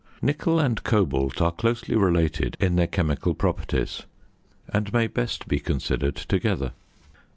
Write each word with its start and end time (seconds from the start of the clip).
Nickel 0.19 0.59
and 0.59 0.83
cobalt 0.83 1.43
are 1.43 1.51
closely 1.51 1.95
related 1.95 2.57
in 2.59 2.75
their 2.75 2.87
chemical 2.87 3.35
properties, 3.35 4.01
and 4.67 4.91
may 4.91 5.05
best 5.05 5.47
be 5.47 5.59
considered 5.59 6.15
together. 6.15 6.71